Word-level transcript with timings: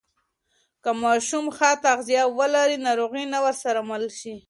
که 0.83 0.91
ماشوم 1.03 1.45
ښه 1.55 1.71
تغذیه 1.85 2.23
ولري، 2.37 2.77
ناروغي 2.85 3.23
نه 3.33 3.39
ورسره 3.45 3.79
مل 3.89 4.03
شي. 4.19 4.33